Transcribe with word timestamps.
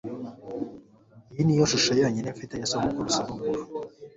iyi 1.31 1.41
niyo 1.45 1.65
shusho 1.71 1.91
yonyine 2.01 2.29
mfite 2.35 2.53
ya 2.57 2.69
sogokuru-sogokuru 2.71 3.61